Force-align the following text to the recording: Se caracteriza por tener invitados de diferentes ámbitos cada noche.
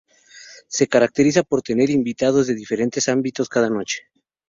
Se 0.67 0.87
caracteriza 0.87 1.43
por 1.43 1.61
tener 1.61 1.91
invitados 1.91 2.47
de 2.47 2.55
diferentes 2.55 3.07
ámbitos 3.07 3.49
cada 3.49 3.69
noche. 3.69 3.99